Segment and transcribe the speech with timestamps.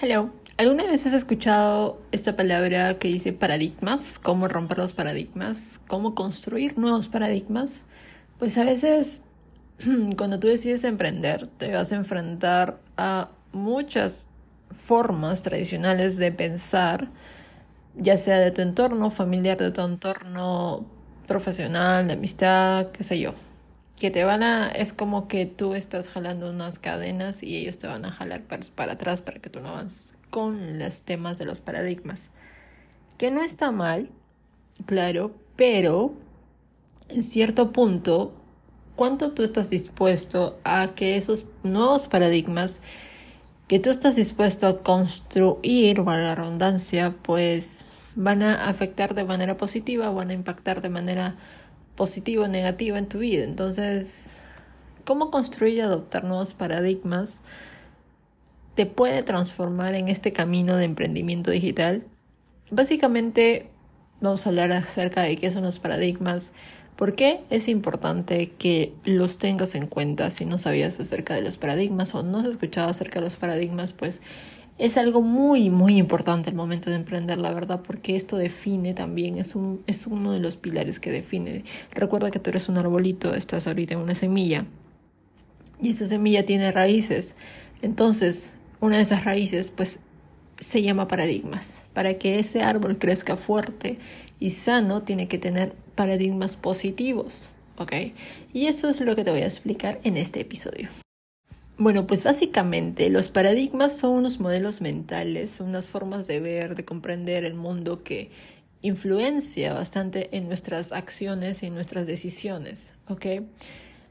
[0.00, 0.30] Hello.
[0.58, 4.20] ¿Alguna vez has escuchado esta palabra que dice paradigmas?
[4.20, 5.80] ¿Cómo romper los paradigmas?
[5.88, 7.84] ¿Cómo construir nuevos paradigmas?
[8.38, 9.24] Pues a veces
[10.16, 14.28] cuando tú decides emprender te vas a enfrentar a muchas
[14.70, 17.08] formas tradicionales de pensar,
[17.96, 20.86] ya sea de tu entorno familiar, de tu entorno
[21.26, 23.34] profesional, de amistad, qué sé yo
[23.98, 27.86] que te van a, es como que tú estás jalando unas cadenas y ellos te
[27.86, 31.60] van a jalar para, atrás para que tú no avances con los temas de los
[31.60, 32.28] paradigmas.
[33.16, 34.10] Que no está mal,
[34.86, 36.14] claro, pero
[37.08, 38.34] en cierto punto,
[38.94, 42.80] ¿cuánto tú estás dispuesto a que esos nuevos paradigmas
[43.66, 49.56] que tú estás dispuesto a construir, para la redundancia, pues van a afectar de manera
[49.56, 51.36] positiva, van a impactar de manera
[51.98, 53.42] positivo o negativo en tu vida.
[53.42, 54.38] Entonces,
[55.04, 57.42] cómo construir y adoptar nuevos paradigmas
[58.76, 62.04] te puede transformar en este camino de emprendimiento digital.
[62.70, 63.68] Básicamente,
[64.20, 66.52] vamos a hablar acerca de qué son los paradigmas,
[66.94, 71.58] por qué es importante que los tengas en cuenta si no sabías acerca de los
[71.58, 74.22] paradigmas o no has escuchado acerca de los paradigmas, pues
[74.78, 79.36] es algo muy, muy importante el momento de emprender, la verdad, porque esto define también,
[79.36, 81.64] es, un, es uno de los pilares que define.
[81.90, 84.66] Recuerda que tú eres un arbolito, estás ahorita en una semilla
[85.82, 87.34] y esa semilla tiene raíces.
[87.82, 90.00] Entonces, una de esas raíces, pues,
[90.60, 91.80] se llama paradigmas.
[91.92, 93.98] Para que ese árbol crezca fuerte
[94.40, 97.92] y sano, tiene que tener paradigmas positivos, ¿ok?
[98.52, 100.88] Y eso es lo que te voy a explicar en este episodio.
[101.80, 107.44] Bueno, pues básicamente los paradigmas son unos modelos mentales, unas formas de ver, de comprender
[107.44, 108.32] el mundo que
[108.82, 113.26] influencia bastante en nuestras acciones y en nuestras decisiones, ¿ok?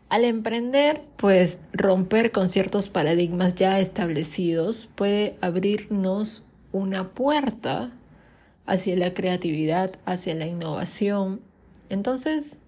[0.08, 7.92] Al emprender, pues romper con ciertos paradigmas ya establecidos puede abrirnos una puerta
[8.66, 11.42] hacia la creatividad, hacia la innovación.
[11.90, 12.62] Entonces,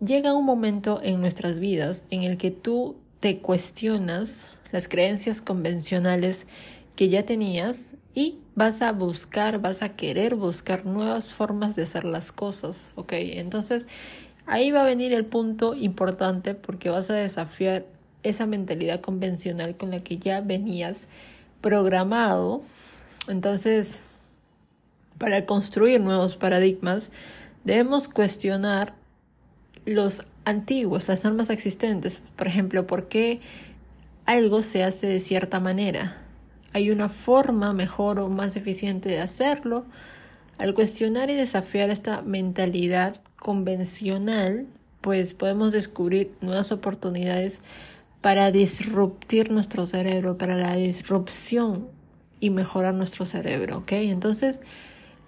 [0.00, 2.94] llega un momento en nuestras vidas en el que tú
[3.24, 6.46] te cuestionas las creencias convencionales
[6.94, 12.04] que ya tenías y vas a buscar, vas a querer buscar nuevas formas de hacer
[12.04, 13.14] las cosas, ¿ok?
[13.14, 13.88] Entonces
[14.44, 17.86] ahí va a venir el punto importante porque vas a desafiar
[18.24, 21.08] esa mentalidad convencional con la que ya venías
[21.62, 22.60] programado.
[23.26, 24.00] Entonces,
[25.16, 27.10] para construir nuevos paradigmas,
[27.64, 28.92] debemos cuestionar
[29.84, 32.20] los antiguos, las normas existentes.
[32.36, 33.40] Por ejemplo, ¿por qué
[34.26, 36.18] algo se hace de cierta manera?
[36.72, 39.84] Hay una forma mejor o más eficiente de hacerlo.
[40.58, 44.66] Al cuestionar y desafiar esta mentalidad convencional,
[45.00, 47.60] pues podemos descubrir nuevas oportunidades
[48.20, 51.88] para disruptir nuestro cerebro, para la disrupción
[52.40, 53.92] y mejorar nuestro cerebro, ¿ok?
[53.92, 54.60] Entonces,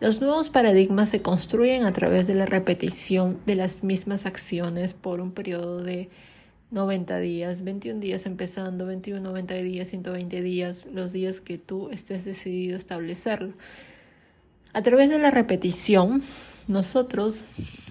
[0.01, 5.21] los nuevos paradigmas se construyen a través de la repetición de las mismas acciones por
[5.21, 6.11] un periodo de
[6.71, 12.25] 90 días, 21 días empezando, 21, 90 días, 120 días, los días que tú estés
[12.25, 13.55] decidido a establecerlo.
[14.73, 16.23] A través de la repetición,
[16.69, 17.45] nosotros,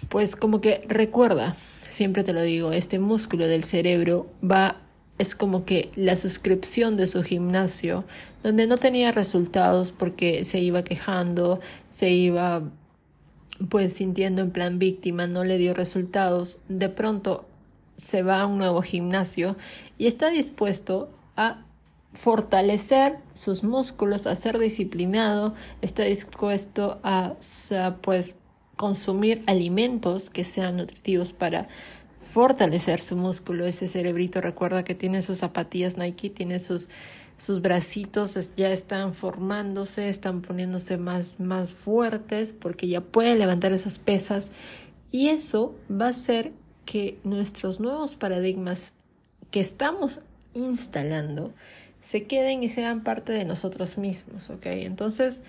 [0.09, 1.55] pues como que recuerda,
[1.89, 4.84] siempre te lo digo, este músculo del cerebro va
[5.17, 8.03] es como que la suscripción de su gimnasio,
[8.43, 11.59] donde no tenía resultados porque se iba quejando,
[11.89, 12.63] se iba
[13.69, 17.45] pues sintiendo en plan víctima, no le dio resultados, de pronto
[17.97, 19.55] se va a un nuevo gimnasio
[19.97, 21.65] y está dispuesto a
[22.13, 27.35] fortalecer sus músculos, a ser disciplinado, está dispuesto a,
[28.01, 28.37] pues
[28.75, 31.67] consumir alimentos que sean nutritivos para
[32.35, 34.41] fortalecer su músculo, ese cerebrito.
[34.41, 36.89] Recuerda que tiene sus zapatillas Nike, tiene sus,
[37.37, 43.99] sus bracitos, ya están formándose, están poniéndose más, más fuertes porque ya puede levantar esas
[43.99, 44.51] pesas.
[45.13, 46.51] Y eso va a hacer
[46.83, 48.91] que nuestros nuevos paradigmas
[49.49, 50.19] que estamos
[50.53, 51.53] instalando
[52.01, 54.65] se queden y sean parte de nosotros mismos, ¿ok?
[54.65, 55.41] Entonces,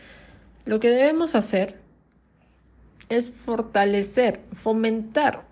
[0.65, 1.81] lo que debemos hacer
[3.09, 5.46] es fortalecer, fomentar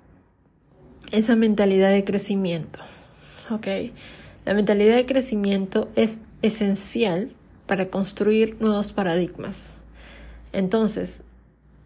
[1.14, 2.80] esa mentalidad de crecimiento.
[3.50, 3.66] ¿Ok?
[4.44, 7.30] La mentalidad de crecimiento es esencial
[7.66, 9.72] para construir nuevos paradigmas.
[10.52, 11.22] Entonces,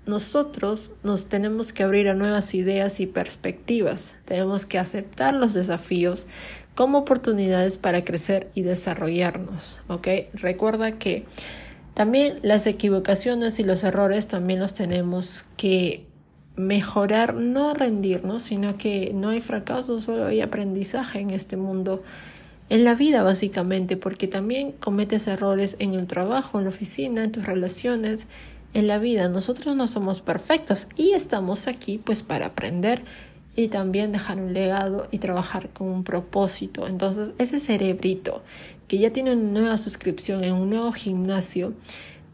[0.07, 4.17] nosotros nos tenemos que abrir a nuevas ideas y perspectivas.
[4.25, 6.27] Tenemos que aceptar los desafíos
[6.75, 9.79] como oportunidades para crecer y desarrollarnos.
[9.89, 10.09] ¿Ok?
[10.33, 11.27] Recuerda que
[11.95, 16.08] también las equivocaciones y los errores también los tenemos que
[16.59, 22.03] mejorar, no rendirnos, sino que no hay fracaso, solo hay aprendizaje en este mundo
[22.69, 27.33] en la vida básicamente, porque también cometes errores en el trabajo, en la oficina, en
[27.33, 28.27] tus relaciones,
[28.75, 29.29] en la vida.
[29.29, 33.03] Nosotros no somos perfectos y estamos aquí pues para aprender
[33.57, 36.87] y también dejar un legado y trabajar con un propósito.
[36.87, 38.43] Entonces, ese cerebrito
[38.87, 41.73] que ya tiene una nueva suscripción en un nuevo gimnasio,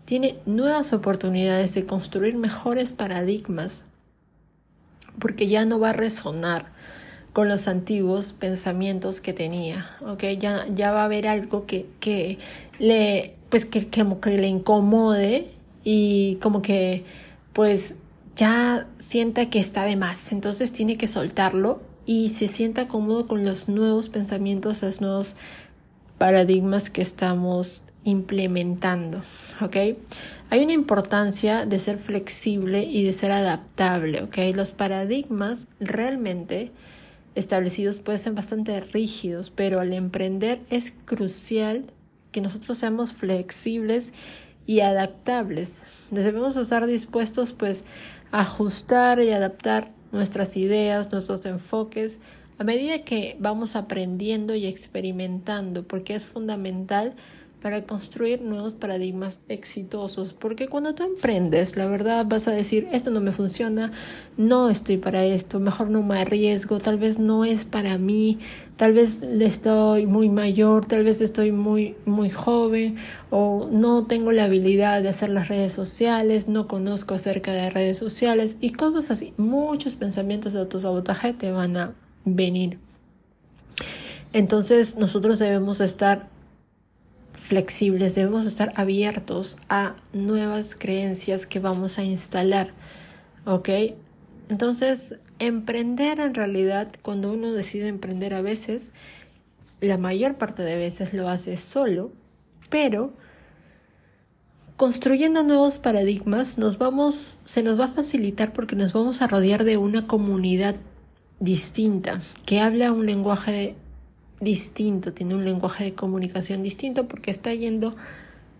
[0.04, 3.84] tiene nuevas oportunidades de construir mejores paradigmas,
[5.18, 6.66] porque ya no va a resonar
[7.32, 10.22] con los antiguos pensamientos que tenía, ¿ok?
[10.38, 12.38] Ya, ya va a haber algo que, que
[12.78, 15.50] le, pues que, que, que le incomode
[15.82, 17.04] y como que,
[17.52, 17.96] pues
[18.36, 23.44] ya sienta que está de más, entonces tiene que soltarlo y se sienta cómodo con
[23.44, 25.36] los nuevos pensamientos, los nuevos
[26.18, 29.22] paradigmas que estamos implementando,
[29.60, 29.76] ¿ok?
[30.50, 34.38] Hay una importancia de ser flexible y de ser adaptable, ¿ok?
[34.54, 36.70] Los paradigmas realmente
[37.34, 41.86] establecidos pueden ser bastante rígidos, pero al emprender es crucial
[42.30, 44.12] que nosotros seamos flexibles
[44.66, 45.88] y adaptables.
[46.10, 47.84] Debemos estar dispuestos pues
[48.30, 52.20] a ajustar y adaptar nuestras ideas, nuestros enfoques
[52.56, 57.14] a medida que vamos aprendiendo y experimentando, porque es fundamental
[57.64, 60.34] para construir nuevos paradigmas exitosos.
[60.34, 63.90] Porque cuando tú emprendes, la verdad vas a decir, esto no me funciona,
[64.36, 68.38] no estoy para esto, mejor no me arriesgo, tal vez no es para mí,
[68.76, 72.96] tal vez estoy muy mayor, tal vez estoy muy, muy joven
[73.30, 77.96] o no tengo la habilidad de hacer las redes sociales, no conozco acerca de redes
[77.96, 79.32] sociales y cosas así.
[79.38, 81.94] Muchos pensamientos de autosabotaje te van a
[82.26, 82.78] venir.
[84.34, 86.33] Entonces nosotros debemos estar
[87.44, 92.70] flexibles, debemos estar abiertos a nuevas creencias que vamos a instalar.
[93.44, 93.68] ¿Ok?
[94.48, 98.92] Entonces, emprender en realidad, cuando uno decide emprender a veces,
[99.82, 102.12] la mayor parte de veces lo hace solo,
[102.70, 103.12] pero
[104.76, 109.64] construyendo nuevos paradigmas nos vamos, se nos va a facilitar porque nos vamos a rodear
[109.64, 110.76] de una comunidad
[111.40, 113.76] distinta que habla un lenguaje
[114.40, 117.96] distinto, tiene un lenguaje de comunicación distinto porque está yendo,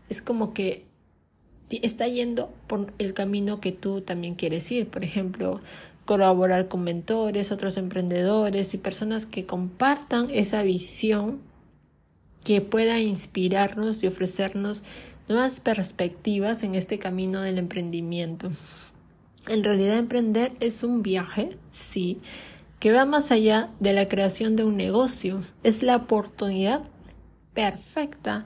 [0.09, 0.85] es como que
[1.71, 4.89] está yendo por el camino que tú también quieres ir.
[4.89, 5.61] Por ejemplo,
[6.05, 11.41] colaborar con mentores, otros emprendedores y personas que compartan esa visión
[12.45, 14.85] que pueda inspirarnos y ofrecernos
[15.29, 18.53] nuevas perspectivas en este camino del emprendimiento.
[19.49, 22.21] En realidad emprender es un viaje, sí,
[22.85, 25.41] que va más allá de la creación de un negocio.
[25.63, 26.83] Es la oportunidad
[27.55, 28.45] perfecta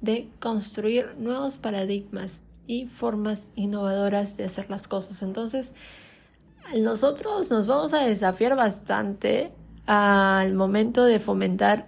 [0.00, 5.22] de construir nuevos paradigmas y formas innovadoras de hacer las cosas.
[5.22, 5.72] Entonces,
[6.76, 9.52] nosotros nos vamos a desafiar bastante
[9.86, 11.86] al momento de fomentar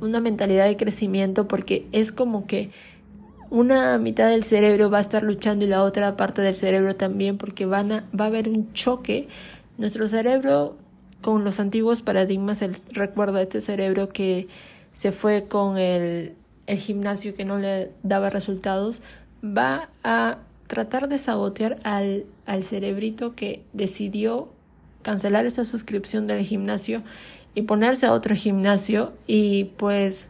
[0.00, 2.70] una mentalidad de crecimiento porque es como que
[3.50, 7.36] una mitad del cerebro va a estar luchando y la otra parte del cerebro también
[7.36, 9.28] porque van va a haber un choque.
[9.76, 10.78] Nuestro cerebro
[11.20, 14.48] con los antiguos paradigmas, el recuerdo de este cerebro que
[14.92, 16.34] se fue con el,
[16.66, 19.02] el gimnasio que no le daba resultados,
[19.44, 24.48] va a tratar de sabotear al, al cerebrito que decidió
[25.02, 27.02] cancelar esa suscripción del gimnasio
[27.54, 30.28] y ponerse a otro gimnasio y pues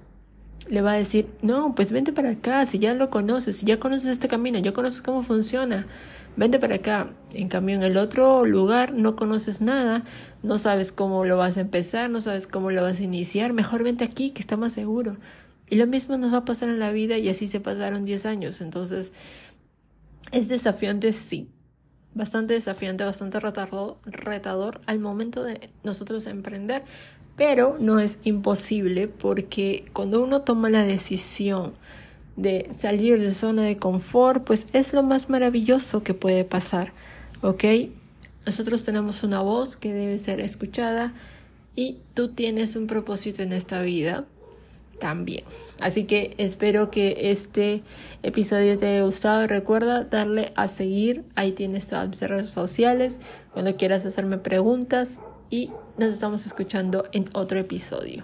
[0.68, 3.78] le va a decir, no, pues vente para acá, si ya lo conoces, si ya
[3.78, 5.86] conoces este camino, ya conoces cómo funciona,
[6.36, 7.10] vente para acá.
[7.32, 10.04] En cambio, en el otro lugar no conoces nada,
[10.42, 13.82] no sabes cómo lo vas a empezar, no sabes cómo lo vas a iniciar, mejor
[13.82, 15.16] vente aquí, que está más seguro.
[15.68, 18.26] Y lo mismo nos va a pasar en la vida y así se pasaron 10
[18.26, 18.60] años.
[18.60, 19.12] Entonces,
[20.32, 21.50] es desafiante, sí.
[22.14, 26.82] Bastante desafiante, bastante retador, retador al momento de nosotros emprender,
[27.36, 31.74] pero no es imposible porque cuando uno toma la decisión
[32.36, 36.92] de salir de zona de confort, pues es lo más maravilloso que puede pasar,
[37.42, 37.64] ¿ok?
[38.44, 41.14] Nosotros tenemos una voz que debe ser escuchada
[41.74, 44.24] y tú tienes un propósito en esta vida
[44.98, 45.44] también.
[45.78, 47.82] Así que espero que este
[48.22, 49.46] episodio te haya gustado.
[49.46, 51.24] Recuerda darle a seguir.
[51.34, 53.20] Ahí tienes todas mis redes sociales.
[53.52, 55.20] Cuando quieras hacerme preguntas.
[55.50, 58.22] Y nos estamos escuchando en otro episodio.